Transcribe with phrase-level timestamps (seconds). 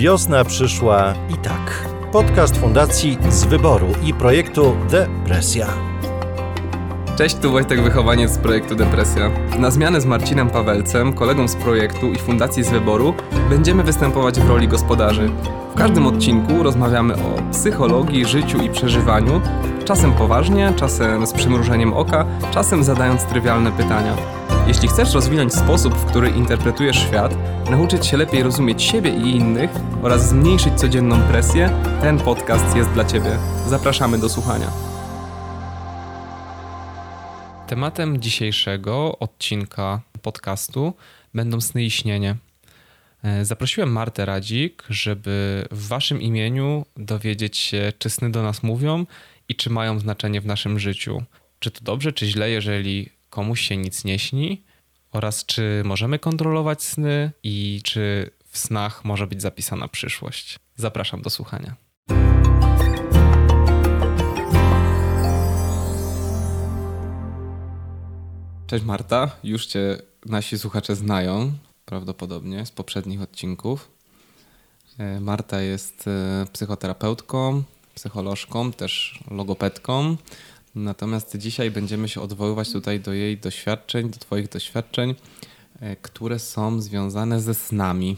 [0.00, 1.88] Wiosna przyszła i tak.
[2.12, 5.66] Podcast Fundacji z Wyboru i projektu Depresja.
[7.16, 9.30] Cześć, tu Wojtek Wychowaniec z projektu Depresja.
[9.58, 13.14] Na zmianę z Marcinem Pawelcem, kolegą z projektu i Fundacji z Wyboru,
[13.50, 15.30] będziemy występować w roli gospodarzy.
[15.74, 19.40] W każdym odcinku rozmawiamy o psychologii, życiu i przeżywaniu,
[19.84, 24.16] czasem poważnie, czasem z przymrużeniem oka, czasem zadając trywialne pytania.
[24.70, 27.34] Jeśli chcesz rozwinąć sposób, w który interpretujesz świat,
[27.70, 29.70] nauczyć się lepiej rozumieć siebie i innych
[30.02, 33.38] oraz zmniejszyć codzienną presję, ten podcast jest dla Ciebie.
[33.66, 34.70] Zapraszamy do słuchania.
[37.66, 40.94] Tematem dzisiejszego odcinka podcastu
[41.34, 42.36] będą sny i śnienie.
[43.22, 49.06] E, zaprosiłem Martę Radzik, żeby w Waszym imieniu dowiedzieć się, czy sny do nas mówią
[49.48, 51.22] i czy mają znaczenie w naszym życiu.
[51.58, 54.62] Czy to dobrze, czy źle, jeżeli komuś się nic nie śni
[55.12, 60.58] oraz czy możemy kontrolować sny i czy w snach może być zapisana przyszłość.
[60.76, 61.76] Zapraszam do słuchania.
[68.66, 71.52] Cześć Marta, już Cię nasi słuchacze znają
[71.84, 73.90] prawdopodobnie z poprzednich odcinków.
[74.98, 77.62] E, Marta jest e, psychoterapeutką,
[77.94, 80.16] psycholożką, też logopedką.
[80.74, 85.14] Natomiast dzisiaj będziemy się odwoływać tutaj do jej doświadczeń, do Twoich doświadczeń,
[85.80, 88.16] e, które są związane ze snami.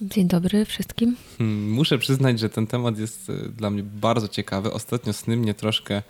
[0.00, 1.16] Dzień dobry wszystkim.
[1.38, 4.72] Hmm, muszę przyznać, że ten temat jest e, dla mnie bardzo ciekawy.
[4.72, 6.02] Ostatnio sny mnie troszkę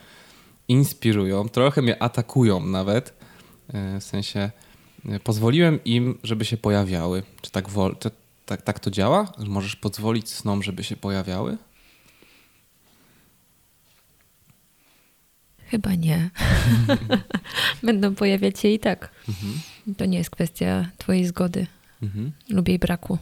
[0.68, 3.14] inspirują, trochę mnie atakują nawet.
[3.68, 4.50] E, w sensie
[5.24, 7.22] pozwoliłem im, żeby się pojawiały.
[7.42, 7.68] Czy tak,
[8.46, 9.32] tak, tak to działa?
[9.38, 11.56] Możesz pozwolić snom, żeby się pojawiały?
[15.70, 16.30] Chyba nie.
[17.82, 19.10] Będą pojawiać się i tak.
[19.28, 19.60] Mhm.
[19.96, 21.66] To nie jest kwestia Twojej zgody
[22.02, 22.32] mhm.
[22.48, 23.18] lub jej braku.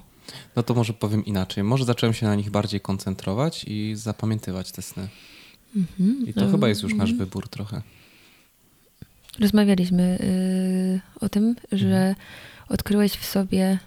[0.56, 1.64] No to może powiem inaczej.
[1.64, 5.08] Może zacząłem się na nich bardziej koncentrować i zapamiętywać te sny.
[5.76, 6.26] Mhm.
[6.26, 6.50] I to no.
[6.50, 7.18] chyba jest już nasz mhm.
[7.18, 7.82] wybór trochę.
[9.38, 12.14] Rozmawialiśmy y, o tym, że mhm.
[12.68, 13.78] odkryłeś w sobie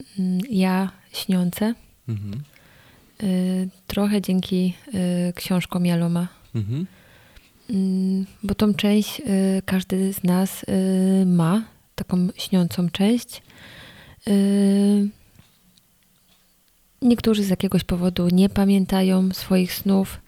[0.00, 1.74] y, ja śniące.
[2.08, 2.42] Mhm.
[3.22, 4.74] Y, trochę dzięki
[5.28, 6.28] y, książkom Jaloma.
[6.54, 6.86] Mhm.
[7.70, 11.64] Mm, bo tą część y, każdy z nas y, ma,
[11.94, 13.42] taką śniącą część.
[14.28, 15.08] Y,
[17.02, 20.20] niektórzy z jakiegoś powodu nie pamiętają swoich snów,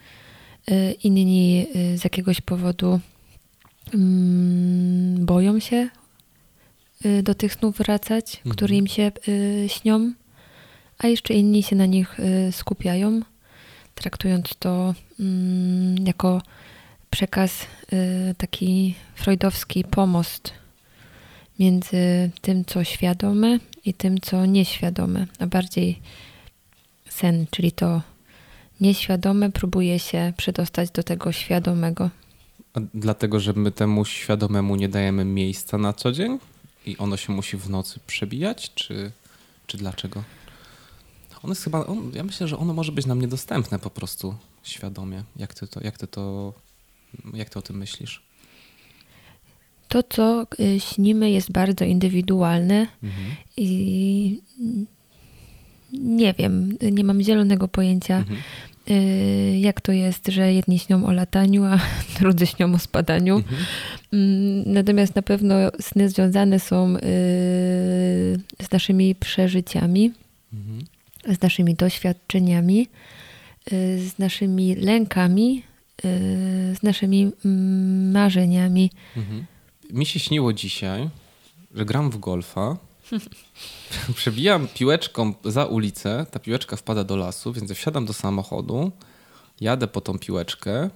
[1.03, 3.01] inni z jakiegoś powodu
[3.95, 5.89] mm, boją się
[7.23, 8.57] do tych snów wracać, mhm.
[8.57, 9.13] które im się
[9.69, 10.13] śnią,
[10.99, 12.19] a jeszcze inni się na nich
[12.51, 13.21] skupiają,
[13.95, 16.43] traktując to mm, jako
[17.11, 17.63] przekaz
[17.93, 20.53] y, taki freudowski pomost
[21.59, 26.01] między tym, co świadome i tym, co nieświadome, a bardziej
[27.09, 28.03] sen, czyli to
[28.81, 32.11] nieświadome próbuje się przedostać do tego świadomego.
[32.75, 36.39] A dlatego, że my temu świadomemu nie dajemy miejsca na co dzień
[36.87, 39.13] i ono się musi w nocy przebijać, czy,
[39.67, 40.23] czy dlaczego?
[41.43, 45.25] On jest chyba, on, ja myślę, że ono może być nam niedostępne po prostu świadomie.
[45.37, 46.53] Jak ty to, jak ty to
[47.35, 48.23] jak ty o tym myślisz?
[49.89, 53.27] To, co y, śnimy, jest bardzo indywidualne mhm.
[53.57, 54.41] i
[55.93, 58.39] nie wiem, nie mam zielonego pojęcia, mhm.
[58.91, 61.79] Y, jak to jest, że jedni śnią o lataniu, a
[62.19, 63.37] drudzy śnią o spadaniu.
[63.37, 63.63] Mhm.
[64.13, 67.01] Mm, natomiast na pewno sny związane są y,
[68.63, 70.13] z naszymi przeżyciami,
[70.53, 70.85] mhm.
[71.37, 72.89] z naszymi doświadczeniami,
[73.97, 75.63] z naszymi lękami,
[76.79, 78.91] z naszymi mm, marzeniami.
[79.17, 79.47] Mhm.
[79.91, 81.11] Mi się śniło dzisiaj,
[81.75, 82.77] że gram w golfa.
[84.15, 88.93] Przebijam piłeczką za ulicę, ta piłeczka wpada do lasu, więc wsiadam do samochodu,
[89.61, 90.91] jadę po tą piłeczkę,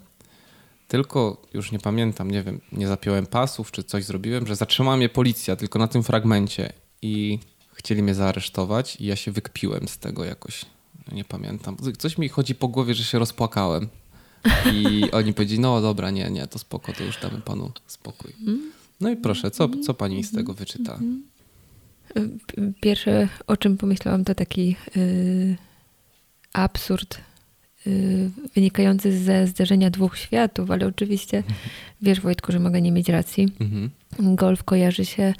[0.89, 5.09] tylko już nie pamiętam, nie wiem, nie zapiąłem pasów czy coś zrobiłem, że zatrzymała mnie
[5.09, 7.39] policja tylko na tym fragmencie i
[7.75, 10.65] chcieli mnie zaaresztować i ja się wykpiłem z tego jakoś.
[11.13, 11.77] Nie pamiętam.
[11.99, 13.89] Coś mi chodzi po głowie, że się rozpłakałem.
[14.73, 18.33] I oni powiedzieli, no dobra, nie, nie, to spoko, to już damy panu spokój.
[19.01, 20.99] No i proszę, co, co pani z tego wyczyta?
[22.81, 25.57] Pierwsze, o czym pomyślałam, to taki y,
[26.53, 27.19] absurd
[27.87, 31.43] y, wynikający ze zderzenia dwóch światów, ale oczywiście
[32.03, 33.49] wiesz, Wojtku, że mogę nie mieć racji.
[33.61, 33.91] Mhm.
[34.37, 35.35] Golf kojarzy się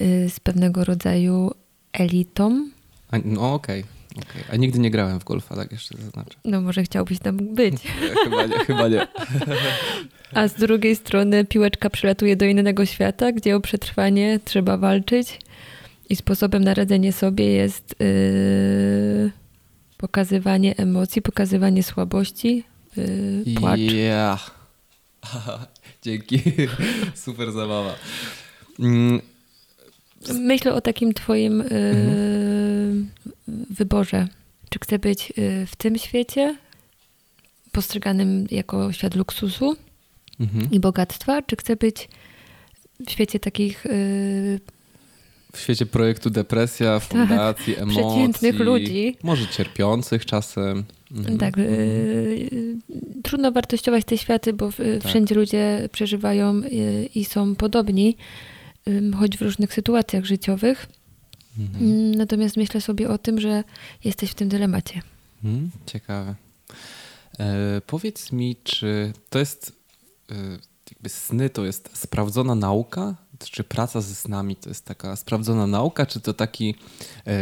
[0.00, 1.50] y, z pewnego rodzaju
[1.92, 2.68] elitą.
[3.10, 3.80] A, no okej.
[3.80, 3.97] Okay.
[4.18, 4.42] Okay.
[4.52, 6.38] A nigdy nie grałem w golfa, tak jeszcze zaznaczę.
[6.44, 7.74] No może chciałbyś tam być.
[8.24, 9.06] chyba nie, chyba nie.
[10.32, 15.38] A z drugiej strony piłeczka przylatuje do innego świata, gdzie o przetrwanie trzeba walczyć
[16.08, 19.30] i sposobem na radzenie sobie jest yy,
[19.96, 22.64] pokazywanie emocji, pokazywanie słabości,
[22.96, 23.80] yy, płacz.
[23.80, 24.50] Yeah.
[26.02, 26.40] Dzięki.
[27.24, 27.94] Super zabawa.
[28.78, 29.20] Mm,
[30.34, 32.37] Myślę o takim twoim yy, Mhm.
[33.70, 34.28] Wyborze.
[34.70, 36.56] Czy chcę być yy, w tym świecie
[37.72, 39.76] postrzeganym jako świat luksusu
[40.40, 40.70] mhm.
[40.70, 42.08] i bogactwa, czy chcę być
[43.06, 44.60] w świecie takich yy,
[45.52, 48.02] W świecie projektu depresja, fundacji, emocji.
[48.02, 48.12] Tak.
[48.12, 49.16] przeciętnych ludzi.
[49.22, 50.84] Może cierpiących czasem.
[51.10, 51.38] Mhm.
[51.38, 52.50] Tak, yy,
[53.22, 55.08] trudno wartościować te światy, bo Tak.
[55.08, 56.60] wszędzie ludzie przeżywają
[57.14, 58.16] i są podobni,
[59.18, 60.86] choć w różnych sytuacjach życiowych.
[61.58, 61.84] Mhm.
[61.84, 63.64] Mm, Natomiast myślę sobie o tym, że
[64.04, 65.02] jesteś w tym dylemacie.
[65.44, 65.70] Mhm.
[65.86, 66.34] Ciekawe.
[67.38, 69.72] E, powiedz mi, czy to jest
[70.30, 70.34] e,
[70.90, 73.14] jakby sny to jest sprawdzona nauka?
[73.50, 76.74] Czy praca ze snami to jest taka sprawdzona nauka, czy to taki
[77.26, 77.32] e,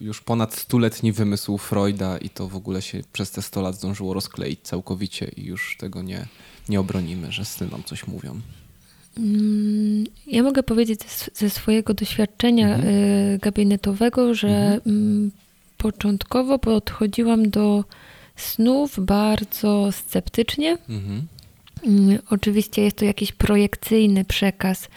[0.00, 4.14] już ponad stuletni wymysł Freuda i to w ogóle się przez te 100 lat zdążyło
[4.14, 6.26] rozkleić całkowicie i już tego nie,
[6.68, 8.40] nie obronimy, że sny nam coś mówią?
[9.18, 11.00] Mm, Ja mogę powiedzieć
[11.34, 12.94] ze- swojego doświadczenia Mhm.
[12.94, 14.80] y, gabinetowego, że Mhm.
[14.86, 15.30] mm,
[15.76, 17.84] początkowo podchodziłam do
[18.36, 20.78] snów bardzo sceptycznie.
[20.88, 21.26] Mhm.
[21.86, 24.88] Mm, Oczywiście jest to jakiś projekcyjny przekaz.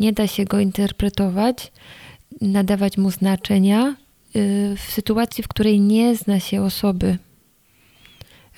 [0.00, 1.72] Nie da się go interpretować,
[2.40, 3.96] nadawać mu znaczenia
[4.36, 7.18] y, w sytuacji, w której nie zna się osoby.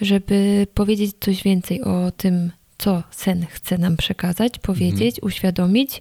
[0.00, 2.50] Żeby powiedzieć coś więcej o tym,
[2.86, 6.00] co sen chce nam przekazać, powiedzieć, uświadomić,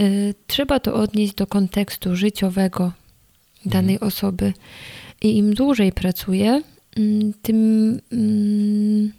[0.00, 2.92] y, trzeba to odnieść do kontekstu życiowego
[3.66, 4.52] danej osoby.
[5.22, 6.62] I im dłużej pracuję,
[6.96, 9.12] mm, tym mm,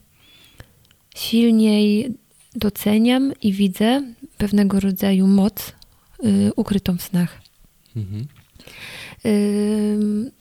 [1.15, 2.13] silniej
[2.55, 5.73] doceniam i widzę pewnego rodzaju moc
[6.25, 7.41] y, ukrytą w snach.
[7.95, 8.27] Mhm.
[9.25, 10.31] Ym,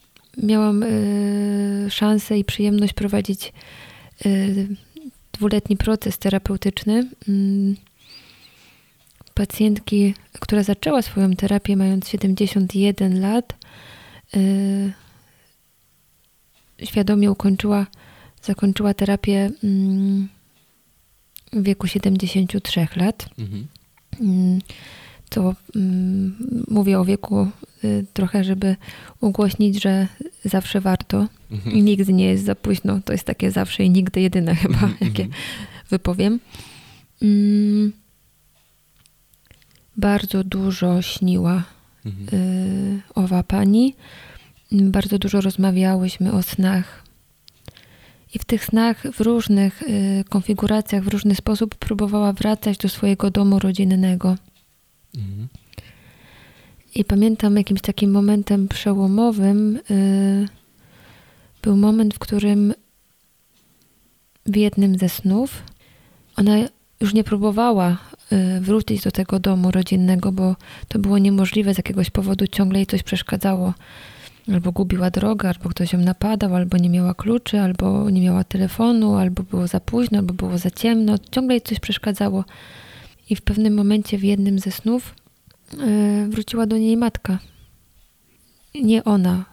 [0.43, 3.53] Miałam y, szansę i przyjemność prowadzić
[4.25, 4.67] y,
[5.39, 7.75] dwuletni proces terapeutyczny ym,
[9.33, 13.53] pacjentki, która zaczęła swoją terapię mając 71 lat.
[14.35, 14.93] y,
[16.83, 17.87] Świadomie ukończyła,
[18.43, 20.27] zakończyła terapię ym,
[21.53, 23.29] w wieku 73 lat.
[23.39, 23.67] Mhm.
[24.21, 24.59] Mm,
[25.29, 27.47] To mm, mówię o wieku
[27.83, 28.75] y, trochę, żeby
[29.21, 30.07] ugłośnić, że
[30.45, 31.85] zawsze warto i Mhm.
[31.85, 32.99] nigdy nie jest za późno.
[33.05, 35.41] To jest takie zawsze i nigdy jedyne chyba, Mhm, jakie mhm.
[35.89, 36.39] wypowiem.
[37.21, 37.91] Mm,
[39.97, 41.63] Bardzo dużo śniła
[42.05, 42.39] Mhm.
[42.41, 43.95] y, owa pani.
[44.71, 47.03] Bardzo dużo rozmawiałyśmy o snach.
[48.33, 53.31] I w tych snach w różnych y, konfiguracjach, w różny sposób próbowała wracać do swojego
[53.31, 54.35] domu rodzinnego.
[55.17, 55.47] Mhm.
[56.95, 60.47] I pamiętam jakimś takim momentem przełomowym y,
[61.61, 62.73] był moment, w którym
[64.45, 65.63] w jednym ze snów
[66.35, 66.57] ona
[67.01, 67.97] już nie próbowała
[68.57, 70.55] y, wrócić do tego domu rodzinnego, bo
[70.87, 73.73] to było niemożliwe z jakiegoś powodu, ciągle jej coś przeszkadzało.
[74.53, 79.15] Albo gubiła drogę, albo ktoś ją napadał, albo nie miała kluczy, albo nie miała telefonu,
[79.15, 81.15] albo było za późno, albo było za ciemno.
[81.31, 82.45] Ciągle jej coś przeszkadzało.
[83.29, 85.15] I w pewnym momencie w jednym ze snów
[86.29, 87.39] wróciła do niej matka.
[88.81, 89.45] Nie ona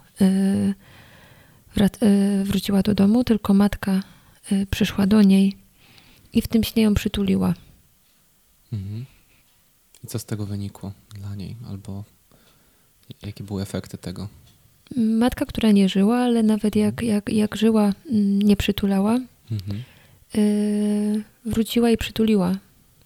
[1.76, 2.02] wrac-
[2.40, 4.02] y, wróciła do domu, tylko matka
[4.70, 5.56] przyszła do niej
[6.32, 7.54] i w tym śnie ją przytuliła.
[8.73, 9.04] Mhm.
[10.04, 11.56] I co z tego wynikło dla niej?
[11.68, 12.04] Albo
[13.23, 14.28] jakie były efekty tego?
[14.96, 19.20] Matka, która nie żyła, ale nawet jak, jak, jak żyła, mm, nie przytulała,
[19.50, 19.82] Mhm.
[21.44, 22.56] wróciła i przytuliła.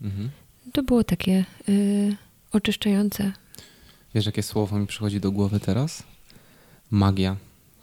[0.02, 0.30] Mhm.
[0.72, 2.16] To było takie y,
[2.52, 3.32] oczyszczające.
[4.14, 6.02] Wiesz, jakie słowo mi przychodzi do głowy teraz?
[6.90, 7.36] Magia.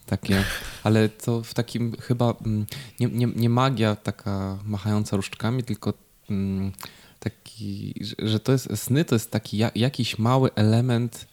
[0.06, 0.44] Takie,
[0.84, 2.66] ale to w takim chyba mm,
[3.00, 5.94] nie, nie, nie magia taka machająca różdżkami, tylko
[6.30, 6.72] mm,
[7.20, 11.28] taki, że, to jest sny, to jest taki ja, jakiś mały element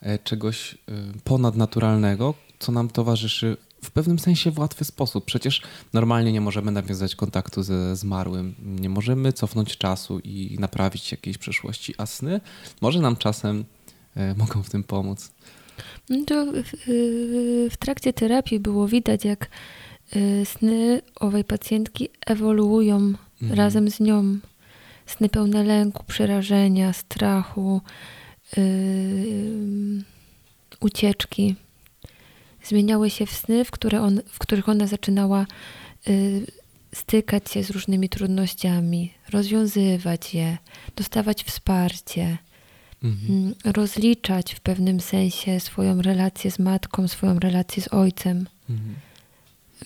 [0.00, 0.76] e, czegoś e,
[1.24, 5.24] ponadnaturalnego, co nam towarzyszy w pewnym sensie w łatwy sposób.
[5.24, 11.38] Przecież normalnie nie możemy nawiązać kontaktu ze zmarłym, nie możemy cofnąć czasu i naprawić jakiejś
[11.38, 12.40] przeszłości, a sny
[12.80, 13.64] może nam czasem
[14.16, 15.32] e, mogą w tym pomóc.
[16.08, 16.46] No To
[17.70, 19.48] w, trakcie terapii było widać, jak
[20.16, 23.58] y, sny owej pacjentki ewoluują Mhm.
[23.58, 24.38] razem z nią.
[25.06, 27.80] Sny pełne lęku, przerażenia, strachu,
[28.58, 30.02] y,
[30.80, 31.54] ucieczki.
[32.68, 35.46] Zmieniały się w sny, w, które on, w których ona zaczynała
[36.08, 36.46] y,
[36.94, 40.58] stykać się z różnymi trudnościami, rozwiązywać je,
[40.96, 42.38] dostawać wsparcie,
[43.02, 43.54] mhm.
[43.64, 48.46] rozliczać w pewnym sensie swoją relację z matką, swoją relację z ojcem.
[48.70, 48.94] Mhm.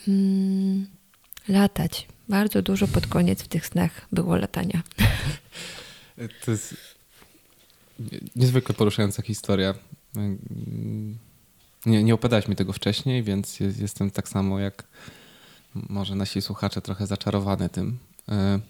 [0.08, 0.86] Mm,
[1.48, 2.06] latać.
[2.28, 4.82] Bardzo dużo pod koniec w tych snach było latania.
[6.44, 6.74] To jest
[8.36, 9.74] niezwykle poruszająca historia.
[11.86, 14.86] Nie, nie opowiadałeś mi tego wcześniej, więc jestem tak samo jak
[15.74, 17.98] może nasi słuchacze trochę zaczarowany tym.
[18.28, 18.60] E,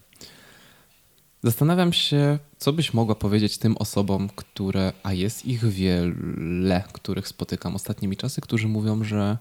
[1.43, 7.75] zastanawiam się, co byś mogła powiedzieć tym osobom, które, a jest ich wiele, których spotykam
[7.75, 9.39] ostatnimi czasy, którzy mówią, że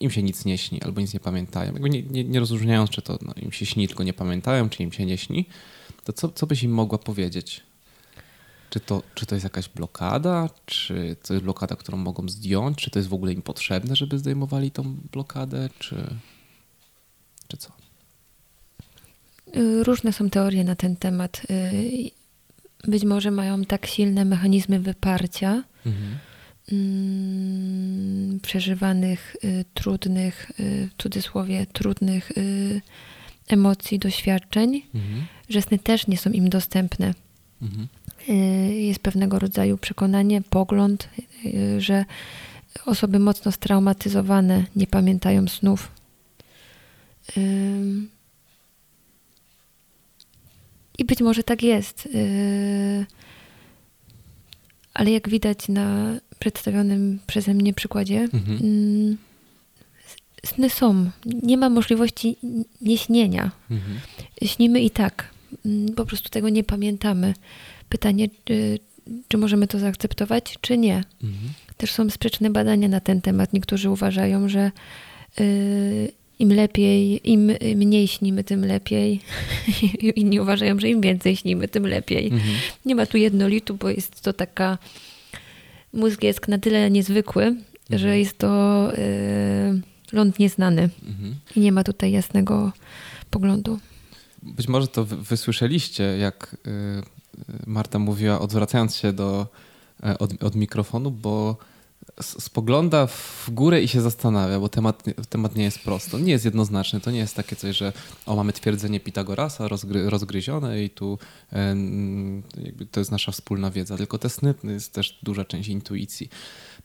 [0.00, 1.72] im się nic nie śni albo nic nie pamiętają.
[1.72, 4.82] Jakby nie, nie, nie rozróżniając, czy to no, im się śni, tylko nie pamiętają, czy
[4.82, 5.46] im się nie śni,
[6.04, 7.62] to co, co byś im mogła powiedzieć?
[8.72, 10.48] Czy to, czy to jest jakaś blokada?
[10.66, 12.78] Czy to jest blokada, którą mogą zdjąć?
[12.78, 15.68] Czy to jest w ogóle im potrzebne, żeby zdejmowali tą blokadę?
[15.78, 15.96] Czy,
[17.48, 17.72] czy co?
[19.56, 21.42] Y, różne są teorie na ten temat.
[21.50, 22.10] Y,
[22.88, 26.18] być może mają tak silne mechanizmy wyparcia mhm.
[26.72, 32.32] Mm, przeżywanych y, trudnych, w cudzysłowie trudnych
[33.48, 35.26] emocji, doświadczeń, mhm.
[35.48, 37.14] że sny też nie są im dostępne.
[37.62, 37.88] Mhm.
[38.28, 38.32] Y,
[38.74, 41.08] jest pewnego rodzaju przekonanie, pogląd,
[41.44, 42.04] y, że
[42.86, 45.90] osoby mocno straumatyzowane nie pamiętają snów.
[50.98, 52.06] I być może tak jest.
[52.06, 53.06] Y,
[54.94, 59.18] ale jak widać na przedstawionym przeze mnie przykładzie, mhm.
[60.46, 61.10] Sny są.
[61.42, 62.36] Nie ma możliwości
[62.80, 63.50] nieśnienia.
[63.70, 64.00] Mhm.
[64.44, 65.28] Śnimy i tak.
[65.96, 67.34] Po prostu tego nie pamiętamy.
[67.92, 68.78] Pytanie, czy,
[69.28, 71.04] czy możemy to zaakceptować, czy nie.
[71.22, 71.52] Mhm.
[71.76, 73.52] Też są sprzeczne badania na ten temat.
[73.52, 74.70] Niektórzy uważają, że
[75.40, 79.20] y, im lepiej, im mniej śnimy, tym lepiej.
[80.16, 82.26] Inni uważają, że im więcej śnimy, tym lepiej.
[82.26, 82.54] Mhm.
[82.84, 84.78] Nie ma tu jednolitu, bo jest to taka.
[85.92, 87.98] Mózg jest na tyle niezwykły, mhm.
[87.98, 89.80] że jest to y,
[90.12, 90.82] ląd nieznany.
[90.82, 91.34] Mhm.
[91.56, 92.72] I nie ma tutaj jasnego
[93.30, 93.78] poglądu.
[94.42, 97.21] Być może to wysłyszeliście, jak y,
[97.66, 99.46] Marta mówiła, odwracając się do,
[100.02, 101.56] e, od, od mikrofonu, bo
[102.20, 106.22] spogląda w górę i się zastanawia, bo temat, temat nie jest prosty.
[106.22, 107.00] Nie jest jednoznaczny.
[107.00, 107.92] To nie jest takie coś, że
[108.26, 111.18] o, mamy twierdzenie Pitagorasa rozgry, rozgryzione i tu
[111.52, 111.76] e,
[112.64, 113.96] jakby to jest nasza wspólna wiedza.
[113.96, 114.28] Tylko to
[114.64, 116.28] jest też duża część intuicji.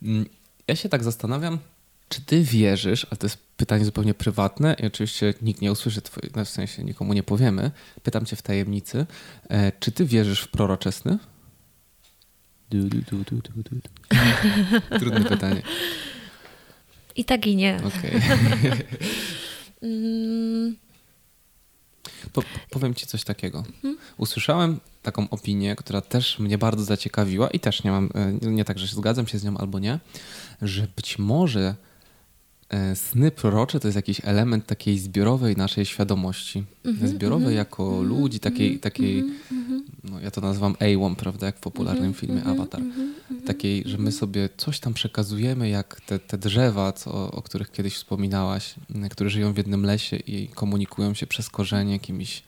[0.04, 0.26] Mm,
[0.68, 1.60] ja się tak zastanawiam,
[2.10, 6.30] czy ty wierzysz, a to jest pytanie zupełnie prywatne i oczywiście nikt nie usłyszy, twoje,
[6.36, 7.72] no w sensie nikomu nie powiemy,
[8.04, 9.06] pytam cię w tajemnicy,
[9.50, 11.18] e, czy ty wierzysz w proroczesny?
[12.70, 13.80] Du, du, du, du, du, du.
[15.00, 15.62] Trudne pytanie.
[17.16, 17.80] I tak i nie.
[17.84, 18.22] Okay.
[19.82, 20.76] Mm.
[22.34, 23.64] po, powiem ci coś takiego.
[23.82, 24.00] Hmm?
[24.18, 28.80] Usłyszałem taką opinię, która też mnie bardzo zaciekawiła i też nie mam, e, nie tak,
[28.80, 30.00] że się zgadzam się z nią albo nie,
[30.62, 31.76] że być może
[32.96, 36.64] sny prorocze to jest jakiś element takiej zbiorowej naszej świadomości.
[36.86, 39.24] Mm -hmm, zbiorowej mm -hmm, jako mm -hmm, ludzi, takiej, takiej
[40.04, 42.82] no ja to nazywam AWOM, prawda, jak w popularnym filmie Avatar.
[43.46, 47.96] Takiej, że my sobie coś tam przekazujemy, jak te, te drzewa, co, o których kiedyś
[47.96, 48.76] wspominałaś,
[49.10, 52.44] które żyją w jednym lesie i komunikują się przez korzenie jakimiś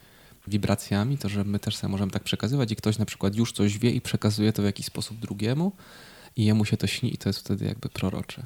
[0.48, 3.78] wibracjami, to że my też sobie możemy tak przekazywać i ktoś na przykład już coś
[3.78, 5.72] wie i przekazuje to w jakiś sposób drugiemu
[6.36, 8.44] i jemu się to śni i to jest wtedy jakby prorocze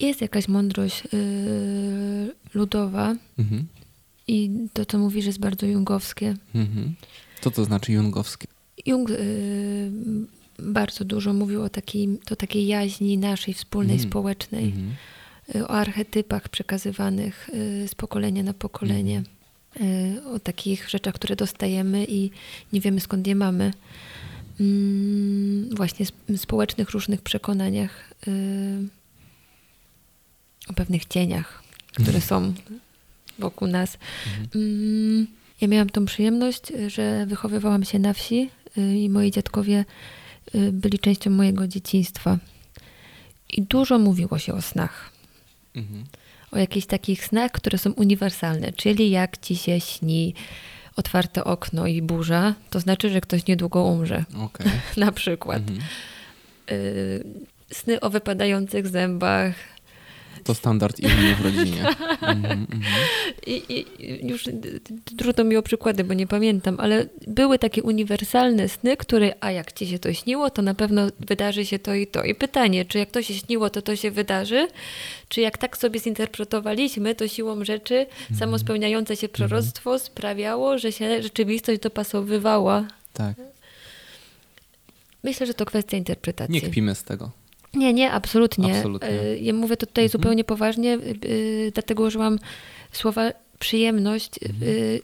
[0.00, 3.66] jest jakaś mądrość yy, ludowa mhm.
[4.28, 6.34] i to, co mówisz, jest bardzo jungowskie.
[6.54, 6.94] Mhm.
[7.40, 8.46] Co to znaczy jungowskie?
[8.86, 9.16] Jung yy,
[10.58, 14.10] bardzo dużo mówił o takiej, to takiej jaźni naszej wspólnej, mhm.
[14.10, 14.94] społecznej, mhm.
[15.54, 19.22] yy, o archetypach przekazywanych yy, z pokolenia na pokolenie,
[19.76, 20.14] mhm.
[20.14, 22.30] yy, o takich rzeczach, które dostajemy i
[22.72, 23.72] nie wiemy skąd je mamy.
[24.60, 28.14] Mm, właśnie społecznych różnych przekonaniach.
[30.68, 31.62] O pewnych cieniach,
[31.92, 32.22] które mhm.
[32.22, 32.54] są
[33.38, 33.98] wokół nas.
[34.26, 35.26] Mhm.
[35.60, 39.84] Ja miałam tą przyjemność, że wychowywałam się na wsi y, i moi dziadkowie
[40.54, 42.38] y, byli częścią mojego dzieciństwa.
[43.48, 45.10] I dużo mówiło się o snach.
[45.74, 46.04] Mhm.
[46.50, 50.34] O jakichś takich snach, które są uniwersalne, czyli jak ci się śni
[50.96, 54.24] otwarte okno i burza, to znaczy, że ktoś niedługo umrze.
[54.44, 54.70] Okay.
[55.06, 55.58] na przykład.
[55.58, 55.80] Mhm.
[56.70, 57.24] Y,
[57.72, 59.54] sny o wypadających zębach,
[60.44, 61.86] to standard imienia w rodzinie.
[62.20, 62.66] Mm.
[63.46, 64.44] I, I, już
[65.18, 69.72] trudno mi o przykłady, bo nie pamiętam, ale były takie uniwersalne sny, które, a jak
[69.72, 72.24] ci się to śniło, to na pewno wydarzy się to i to.
[72.24, 74.68] I pytanie, czy jak to się śniło, to to się wydarzy?
[75.28, 80.06] Czy jak tak sobie zinterpretowaliśmy, to siłą rzeczy mm samo spełniające się proroctwo mm -hmm.
[80.06, 82.84] sprawiało, że się rzeczywistość dopasowywała.
[83.12, 83.34] Tak.
[85.24, 86.54] Myślę, że to kwestia interpretacji.
[86.54, 87.30] Nie kpimy z tego.
[87.74, 88.76] Nie, nie, absolutnie.
[88.76, 89.08] Absolutnie.
[89.08, 90.20] E, Ja mówię to tutaj Mhm.
[90.22, 92.38] zupełnie poważnie, y, dlatego użyłam
[92.92, 94.30] słowa przyjemność.
[94.42, 94.62] Mhm.
[94.72, 95.02] y,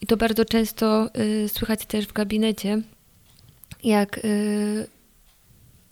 [0.00, 1.10] I to bardzo często
[1.48, 2.82] słychać też w gabinecie,
[3.84, 4.20] jak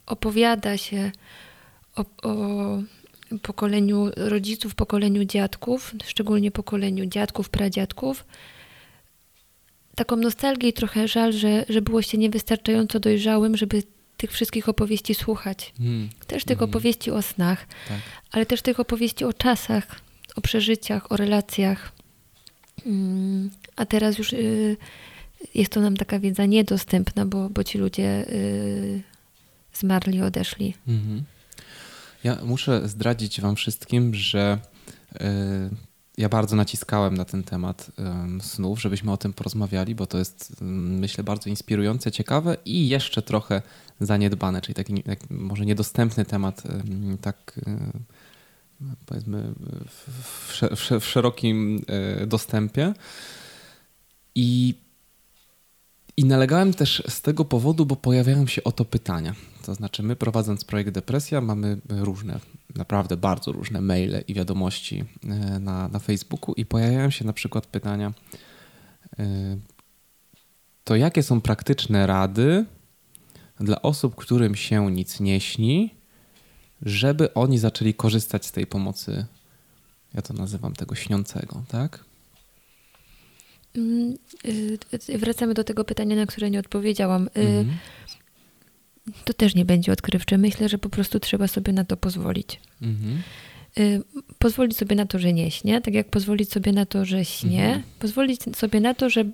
[0.06, 1.12] opowiada się
[1.96, 2.82] o, o
[3.42, 8.25] pokoleniu rodziców, pokoleniu dziadków, szczególnie pokoleniu dziadków, pradziadków.
[9.94, 13.82] Taką nostalgię i trochę żal, że, że było się niewystarczająco dojrzałym, żeby
[14.16, 15.73] tych wszystkich opowieści słuchać.
[15.80, 16.70] Mm, Też tych Mhm.
[16.70, 17.99] opowieści o snach, tak.
[18.32, 20.00] ale też tych opowieści o czasach,
[20.37, 21.92] o przeżyciach, o relacjach.
[22.87, 24.76] Mm, A teraz już y,
[25.54, 29.02] jest to nam taka wiedza niedostępna, bo, bo ci ludzie y,
[29.75, 30.75] zmarli, odeszli.
[30.88, 31.25] Mhm.
[32.25, 34.58] Ja muszę zdradzić Wam wszystkim, że
[35.14, 35.18] y,
[36.16, 37.90] ja bardzo naciskałem na ten temat
[38.40, 43.62] snów, żebyśmy o tym porozmawiali, bo to jest, myślę, bardzo inspirujące, ciekawe i jeszcze trochę
[44.00, 46.62] zaniedbane, czyli taki jak, może niedostępny temat,
[47.20, 47.61] tak
[49.06, 49.54] powiedzmy
[49.88, 51.82] w, w, w, sze- w szerokim
[52.23, 52.94] y, dostępie.
[54.35, 54.75] I
[56.16, 59.35] i nalegałem też z tego powodu, bo pojawiają się oto pytania.
[59.62, 62.40] To znaczy, my prowadząc projekt Depresja, mamy różne,
[62.76, 65.28] naprawdę bardzo różne maile i wiadomości e,
[65.59, 68.12] na, na Facebooku, i pojawiają się na przykład pytania:
[69.18, 69.56] e,
[70.85, 72.64] To jakie są praktyczne rady
[73.61, 75.95] dla osób, którym się nic nie śni,
[76.83, 79.26] żeby oni zaczęli korzystać z tej pomocy?
[80.14, 82.04] Ja to nazywam tego śniącego, tak?
[83.76, 84.14] Mm,
[84.45, 84.78] y,
[85.09, 87.26] y, Wracamy do tego pytania, na które nie odpowiedziałam.
[87.26, 87.76] Y, Mhm.
[89.25, 90.39] To też nie będzie odkrywcze.
[90.39, 92.61] Myślę, że po prostu trzeba sobie na to pozwolić.
[92.83, 93.23] Mhm.
[93.79, 94.03] Y,
[94.39, 97.65] Pozwolić sobie na to, że nie śnię, tak jak pozwolić sobie na to, że śnię,
[97.67, 97.83] Mhm.
[97.99, 99.25] pozwolić sobie na to, że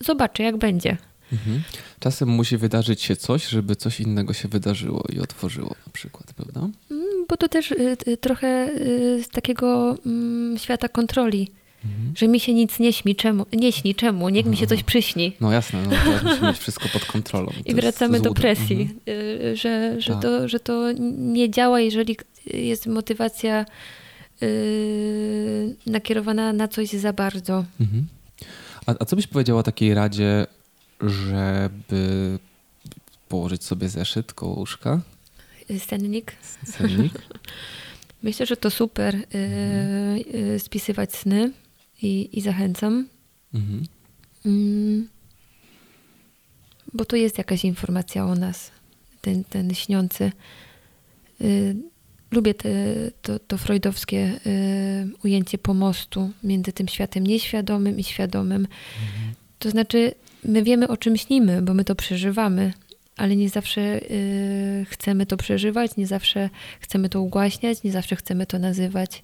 [0.00, 0.96] zobaczę, jak będzie.
[1.32, 1.62] Mhm.
[2.00, 6.60] Czasem musi wydarzyć się coś, żeby coś innego się wydarzyło i otworzyło na przykład, prawda?
[6.90, 8.70] Mm, Bo to też y, y, trochę
[9.24, 11.48] z takiego mm, świata kontroli,
[11.84, 12.12] Mhm.
[12.16, 15.32] że mi się nic nie śni, czemu, nie śni, czemu, niech mi się coś przyśni.
[15.40, 15.90] No jasne, no,
[16.30, 17.46] musimy mieć wszystko pod kontrolą.
[17.46, 18.98] To I wracamy do presji, Mhm.
[19.08, 20.22] y, że, że, Tak.
[20.22, 22.16] to, że to nie działa, jeżeli
[22.46, 23.66] jest motywacja
[24.42, 27.64] y, nakierowana na coś za bardzo.
[27.80, 28.06] Mhm.
[28.86, 30.46] A, a co byś powiedziała o takiej radzie,
[31.00, 32.38] żeby
[33.28, 35.00] położyć sobie zeszyt koło łóżka,
[35.78, 36.32] Sennik.
[36.64, 37.12] sennik?
[38.22, 39.24] Myślę, że to super y,
[40.54, 41.50] y, spisywać sny
[42.02, 43.08] i, i zachęcam.
[43.54, 43.86] Mhm.
[44.46, 45.08] Mm,
[46.94, 48.70] bo to jest jakaś informacja o nas,
[49.20, 50.32] ten, ten śniący.
[51.40, 51.76] Y,
[52.30, 52.70] lubię te,
[53.22, 58.68] to, to freudowskie y, ujęcie pomostu między tym światem nieświadomym i świadomym.
[59.58, 62.72] To znaczy, my wiemy o czym śnimy, bo my to przeżywamy,
[63.16, 68.46] ale nie zawsze y, chcemy to przeżywać, nie zawsze chcemy to ugłaśniać, nie zawsze chcemy
[68.46, 69.22] to nazywać.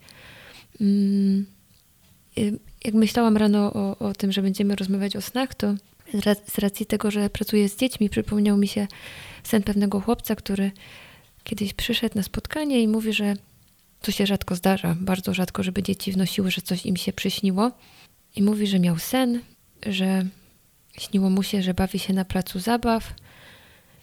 [0.80, 1.46] Mm,
[2.84, 5.74] jak myślałam rano o, o tym, że będziemy rozmawiać o snach, to
[6.14, 8.86] z ra- z racji tego, że pracuję z dziećmi, przypomniał mi się
[9.44, 10.70] sen pewnego chłopca, który
[11.44, 13.34] kiedyś przyszedł na spotkanie i mówi, że
[14.02, 17.70] to się rzadko zdarza, bardzo rzadko, żeby dzieci wnosiły, że coś im się przyśniło.
[18.36, 19.40] I mówi, że miał sen,
[19.86, 20.26] że
[20.98, 23.14] śniło mu się, że bawi się na placu zabaw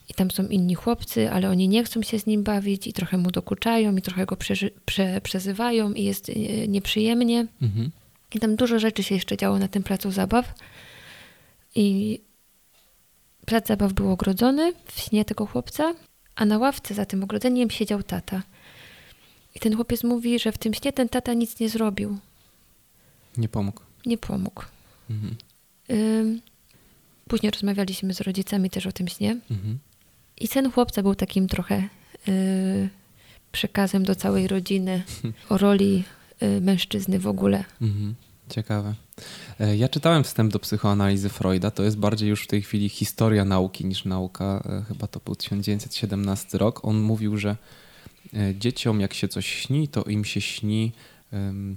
[0.09, 3.17] i tam są inni chłopcy, ale oni nie chcą się z nim bawić i trochę
[3.17, 6.33] mu dokuczają i trochę go prze- przezywają i jest e,
[6.67, 7.47] nieprzyjemnie.
[7.61, 7.91] Mhm.
[8.35, 10.53] I tam dużo rzeczy się jeszcze działo na tym placu zabaw.
[11.75, 12.19] I
[13.45, 15.93] plac zabaw był ogrodzony w śnie tego chłopca,
[16.35, 18.43] a na ławce za tym ogrodzeniem siedział tata.
[19.55, 22.17] I ten chłopiec mówi, że w tym śnie ten tata nic nie zrobił,
[23.37, 23.81] Nie pomógł.
[24.05, 24.63] nie pomógł.
[25.09, 25.35] Mhm.
[25.89, 26.41] Ym,
[27.27, 29.37] Później rozmawialiśmy z rodzicami też o tym śnie.
[29.51, 29.79] Mhm.
[30.37, 31.89] I sen chłopca był takim trochę
[32.27, 32.89] y,
[33.51, 35.03] przekazem do całej rodziny
[35.49, 36.03] o roli
[36.43, 37.63] y, mężczyzny w ogóle.
[37.81, 38.15] Mhm.
[38.49, 38.93] Ciekawe.
[39.59, 41.71] E, Ja czytałem wstęp do psychoanalizy Freuda.
[41.71, 44.63] To jest bardziej już w tej chwili historia nauki niż nauka.
[44.65, 46.85] E, Chyba to był 1917 rok.
[46.85, 47.55] On mówił, że
[48.33, 50.91] e, dzieciom jak się coś śni, to im się śni
[51.33, 51.75] em,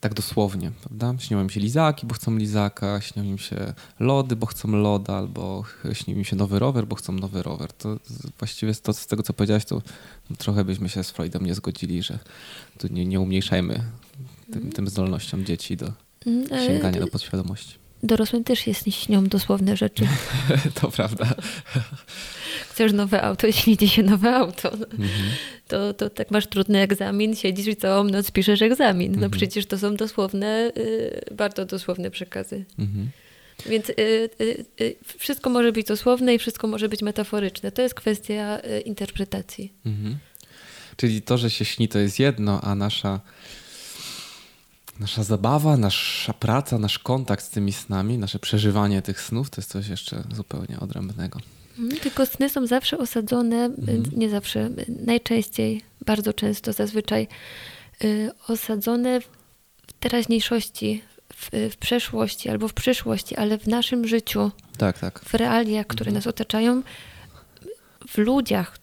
[0.00, 1.14] tak dosłownie, prawda?
[1.18, 5.62] Śnią im się lizaki, bo chcą lizaka, śnią im się lody, bo chcą loda, albo
[5.62, 7.72] ch- śni im się nowy rower, bo chcą nowy rower.
[7.72, 7.96] To
[8.38, 9.82] właściwie to, z tego, co powiedziałeś, to
[10.38, 12.18] trochę byśmy się z Freudem nie zgodzili, że
[12.78, 13.82] tu nie, nie umniejszajmy
[14.52, 15.86] tym, tym zdolnościom dzieci do
[16.50, 17.74] e, sięgania do podświadomości.
[18.02, 20.06] Dorosłym też jest śnią dosłowne rzeczy.
[20.80, 21.34] To prawda.
[22.70, 24.72] Chcesz nowe auto, śni się nowe auto.
[24.72, 25.10] Mhm.
[25.68, 29.10] To, to tak masz trudny egzamin, siedzisz i całą noc piszesz egzamin.
[29.12, 29.30] No Mhm.
[29.30, 32.64] przecież to są dosłowne, y, bardzo dosłowne przekazy.
[32.78, 33.10] Mhm.
[33.66, 33.94] Więc y,
[34.80, 37.72] y, wszystko może być dosłowne i wszystko może być metaforyczne.
[37.72, 39.72] To jest kwestia interpretacji.
[39.86, 40.18] Mhm.
[40.96, 43.20] Czyli to, że się śni, to jest jedno, a nasza,
[45.00, 49.70] nasza zabawa, nasza praca, nasz kontakt z tymi snami, nasze przeżywanie tych snów, to jest
[49.70, 51.40] coś jeszcze zupełnie odrębnego.
[51.78, 54.02] Mhm, Tylko sny są zawsze osadzone, y, Mhm.
[54.16, 57.28] nie zawsze, y, najczęściej, bardzo często, zazwyczaj
[58.04, 61.02] y, osadzone w teraźniejszości,
[61.34, 65.20] w, w przeszłości albo w przyszłości, ale w naszym życiu, Tak, tak.
[65.20, 66.14] w realiach, które Mhm.
[66.14, 66.82] nas otaczają,
[68.08, 68.78] w ludziach,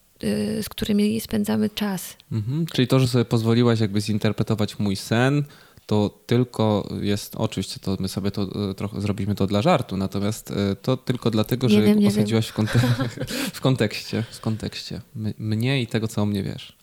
[0.62, 2.18] z którymi spędzamy czas.
[2.32, 2.66] Mhm.
[2.66, 5.44] Czyli to, że sobie pozwoliłaś jakby zinterpretować mój sen,
[5.88, 10.52] to tylko jest, oczywiście to my sobie to e, trochę zrobiliśmy to dla żartu, natomiast
[10.52, 12.80] e, to tylko dlatego, Nie że wiem, osadziłaś w, konte
[13.54, 15.02] w kontekście, w kontekście
[15.40, 16.78] mnie i tego, co o mnie wiesz.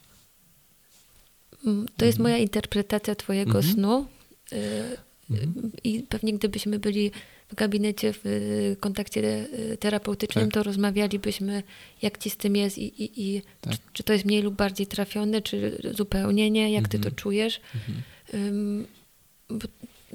[1.66, 3.74] Mm, To jest moja interpretacja Twojego Mhm.
[3.74, 4.06] snu.
[4.52, 5.48] y, y,
[5.84, 7.10] I pewnie gdybyśmy byli
[7.48, 9.48] w gabinecie w kontakcie
[9.80, 10.54] terapeutycznym, Tak.
[10.54, 11.62] to rozmawialibyśmy,
[12.02, 13.72] jak ci z tym jest i, i, i Tak.
[13.72, 17.14] czy, czy to jest mniej lub bardziej trafione, czy zupełnie nie, jak ty to Mhm.
[17.14, 17.60] czujesz.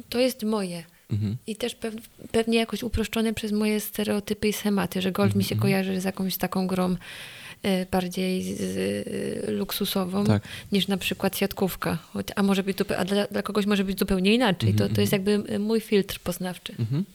[0.10, 0.84] To jest moje.
[1.12, 1.38] Mhm.
[1.48, 1.96] I też pew,
[2.32, 5.62] pewnie jakoś uproszczone przez moje stereotypy i schematy, że golf mi się Mhm.
[5.62, 6.98] kojarzy z jakąś taką grą y,
[7.92, 10.44] bardziej z, y, luksusową Tak.
[10.72, 11.98] niż na przykład siatkówka.
[12.14, 14.70] Choć- A może być a dla, dla kogoś może być zupełnie inaczej.
[14.70, 16.74] Mhm, To, to jest jakby y, mój filtr poznawczy.
[16.80, 17.06] Mhm.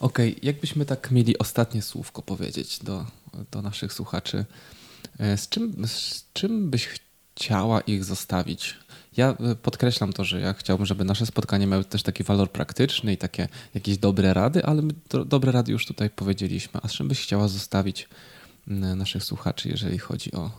[0.00, 3.06] Okej, jakbyśmy tak mieli ostatnie słówko powiedzieć do,
[3.50, 4.44] do naszych słuchaczy,
[5.18, 6.88] e, z czym, z czym byś
[7.36, 8.74] chciała ich zostawić?
[9.16, 13.12] Ja e, podkreślam to, że ja chciałbym, żeby nasze spotkania miały też taki walor praktyczny
[13.12, 16.80] i takie jakieś dobre rady, ale my do, dobre rady już tutaj powiedzieliśmy.
[16.82, 18.08] A z czym byś chciała zostawić
[18.96, 20.50] naszych słuchaczy, jeżeli chodzi o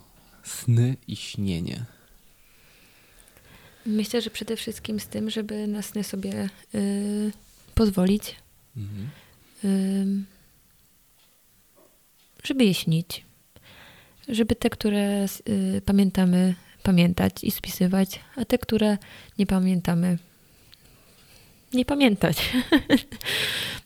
[0.44, 1.86] sny i śnienie?
[3.86, 7.32] Myślę, że przede wszystkim z tym, żeby na sny sobie y,
[7.76, 8.36] pozwolić,
[8.78, 9.10] Mhm.
[9.64, 10.24] y,
[12.44, 13.26] żeby je śnić.
[14.30, 16.56] Żeby te, które y, pamiętamy,
[16.92, 18.98] pamiętać i spisywać, a te, które
[19.40, 20.18] nie pamiętamy,
[21.74, 22.38] nie pamiętać.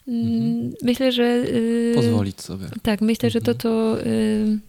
[0.08, 1.24] Mm, Myślę, że.
[1.48, 2.66] y, Pozwolić sobie.
[2.82, 3.60] Tak, myślę, że to, Mhm.
[3.60, 4.60] co y,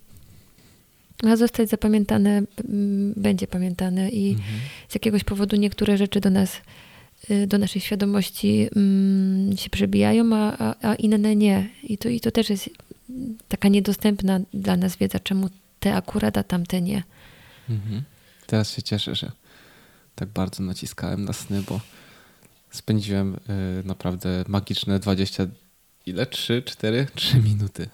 [1.22, 4.58] ma zostać zapamiętane, m, będzie pamiętane i Mhm.
[4.88, 6.60] z jakiegoś powodu niektóre rzeczy do nas,
[7.30, 11.68] y, do naszej świadomości mm, się przebijają, a, a, a inne nie.
[11.82, 12.70] I to, I to też jest
[13.48, 15.48] taka niedostępna dla nas wiedza, czemu
[15.80, 17.02] te akurat, a tamte nie.
[17.70, 18.02] Mhm.
[18.46, 19.32] Teraz się cieszę, że
[20.14, 21.80] tak bardzo naciskałem na sny, bo
[22.70, 23.38] spędziłem y,
[23.84, 25.46] naprawdę magiczne 20,
[26.06, 26.26] ile?
[26.26, 27.88] 3, 4, 3 minuty.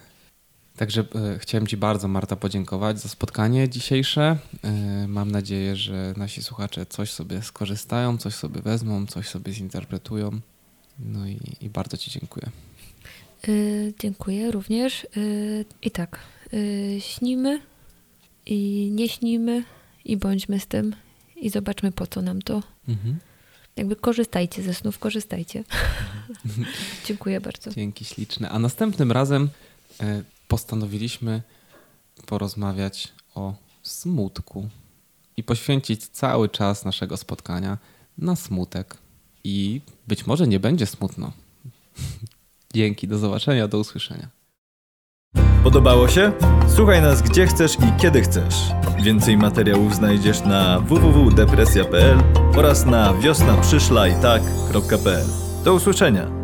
[0.77, 1.01] Także
[1.35, 4.39] y, chciałem Ci bardzo, Marta, podziękować za spotkanie dzisiejsze.
[5.05, 10.41] Y, mam nadzieję, że nasi słuchacze coś sobie skorzystają, coś sobie wezmą, coś sobie zinterpretują.
[10.99, 12.51] No i, i bardzo Ci dziękuję.
[13.99, 15.07] Dziękuję również.
[15.83, 16.19] I tak,
[16.99, 17.61] śnimy
[18.47, 19.65] i nie śnimy
[20.05, 20.95] i bądźmy z tym
[21.37, 22.63] i zobaczmy po co nam to.
[22.89, 23.19] Mhm.
[23.77, 25.65] Jakby korzystajcie ze snów, korzystajcie.
[27.07, 27.71] Dziękuję bardzo.
[27.71, 28.51] Dzięki śliczne.
[28.51, 29.49] A następnym razem
[30.01, 31.43] e, postanowiliśmy
[32.27, 34.69] porozmawiać o smutku
[35.37, 37.79] i poświęcić cały czas naszego spotkania
[38.19, 38.97] na smutek.
[39.45, 41.33] I być może nie będzie smutno.
[42.75, 44.29] Dzięki, do zobaczenia, do usłyszenia.
[45.69, 46.33] Podobało się?
[46.69, 48.55] Słuchaj nas gdzie chcesz i kiedy chcesz.
[49.03, 52.19] Więcej materiałów znajdziesz na www.depresja.pl
[52.57, 55.27] oraz na wiosnaprzyszlajtak.pl.
[55.65, 56.38] Do usłyszenia!